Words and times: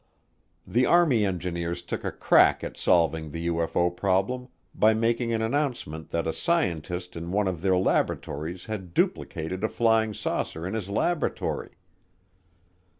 The 0.65 0.87
Army 0.87 1.25
Engineers 1.25 1.83
took 1.83 2.03
a 2.03 2.11
crack 2.11 2.63
at 2.63 2.75
solving 2.75 3.29
the 3.29 3.45
UFO 3.49 3.95
problem 3.95 4.47
by 4.73 4.95
making 4.95 5.31
an 5.31 5.43
announcement 5.43 6.09
that 6.09 6.25
a 6.25 6.33
scientist 6.33 7.15
in 7.15 7.31
one 7.31 7.47
of 7.47 7.61
their 7.61 7.77
laboratories 7.77 8.65
had 8.65 8.95
duplicated 8.95 9.63
a 9.63 9.69
flying 9.69 10.15
saucer 10.15 10.65
in 10.65 10.73
his 10.73 10.89
laboratory. 10.89 11.77